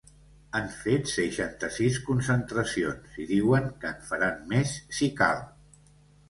Han 0.59 0.69
fet 0.83 1.09
seixanta-sis 1.15 1.99
concentracions, 2.07 3.13
i 3.25 3.27
diuen 3.33 3.69
que 3.85 3.93
en 3.97 4.01
faran 4.09 4.41
més 4.55 4.75
si 5.01 5.13
cal. 5.23 5.47